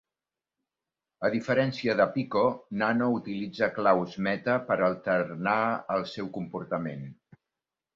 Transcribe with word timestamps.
A 1.29 1.29
diferència 1.35 1.95
de 1.99 2.07
Pico, 2.15 2.43
Nano 2.83 3.11
utilitza 3.19 3.71
claus 3.79 4.19
meta 4.31 4.59
per 4.73 4.83
alternar 4.91 5.63
el 5.99 6.13
seu 6.19 6.37
comportament. 6.41 7.11